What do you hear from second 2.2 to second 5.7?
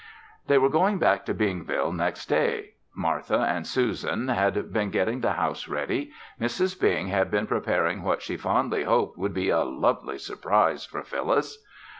day. Martha and Susan had been getting the house